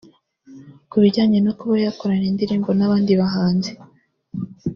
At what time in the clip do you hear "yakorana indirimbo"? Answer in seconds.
1.85-2.69